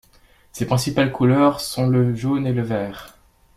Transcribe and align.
Ses 0.51 0.65
principales 0.65 1.11
couleurs 1.11 1.59
sont 1.59 1.85
le 1.85 2.15
jaune 2.15 2.47
et 2.47 2.53
le 2.53 2.63
vert. 2.63 3.19